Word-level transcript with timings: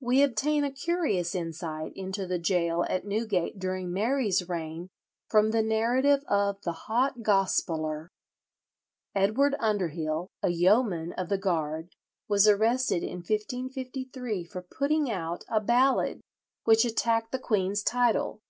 We 0.00 0.22
obtain 0.22 0.64
a 0.64 0.72
curious 0.72 1.34
insight 1.34 1.92
into 1.94 2.26
the 2.26 2.38
gaol 2.38 2.86
at 2.86 3.04
Newgate 3.04 3.58
during 3.58 3.92
Mary's 3.92 4.48
reign 4.48 4.88
from 5.28 5.50
the 5.50 5.62
narrative 5.62 6.24
of 6.28 6.62
the 6.62 6.72
"Hot 6.88 7.20
Gospeller." 7.22 8.08
Edward 9.14 9.54
Underhill, 9.58 10.28
a 10.42 10.48
yeoman 10.48 11.12
of 11.12 11.28
the 11.28 11.36
Guard, 11.36 11.90
was 12.26 12.48
arrested 12.48 13.02
in 13.02 13.18
1553 13.18 14.44
for 14.44 14.62
"putting 14.62 15.10
out" 15.10 15.44
a 15.46 15.60
ballad 15.60 16.22
which 16.64 16.86
attacked 16.86 17.30
the 17.30 17.38
queen's 17.38 17.82
title. 17.82 18.40